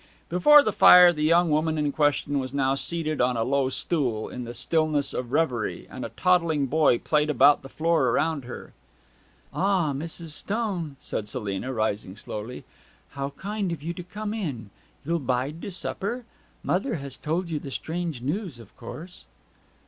[0.29, 4.29] Before the fire the young woman in question was now seated on a low stool,
[4.29, 8.73] in the stillness of reverie, and a toddling boy played about the floor around her.
[9.53, 10.29] 'Ah, Mrs.
[10.29, 12.63] Stone!' said Selina, rising slowly.
[13.11, 14.71] 'How kind of you to come in.
[15.05, 16.25] You'll bide to supper?
[16.63, 19.25] Mother has told you the strange news, of course?'